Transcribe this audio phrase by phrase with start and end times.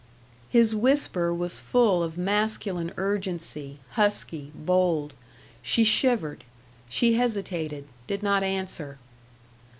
[0.49, 5.13] His whisper was full of masculine urgency, husky, bold.
[5.61, 6.43] She shivered.
[6.89, 8.97] She hesitated, did not answer.